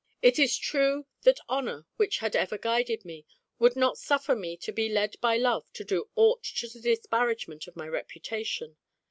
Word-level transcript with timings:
It 0.23 0.39
is 0.39 0.57
true 0.57 1.05
that 1.21 1.37
190 1.45 1.45
THE 1.45 1.45
HEPTAMERON. 1.45 1.73
honour, 1.77 1.87
which 1.97 2.17
had 2.17 2.35
ever 2.35 2.57
guided 2.57 3.05
me, 3.05 3.23
would 3.59 3.75
not 3.75 3.99
suffer 3.99 4.35
me 4.35 4.57
to 4.57 4.71
be 4.71 4.89
led 4.89 5.13
by 5.21 5.37
love 5.37 5.71
to 5.73 5.83
do 5.83 6.09
aught 6.15 6.41
to 6.41 6.67
the 6.67 6.81
disparagement 6.81 7.67
of 7.67 7.75
my 7.75 7.87
reputation. 7.87 8.77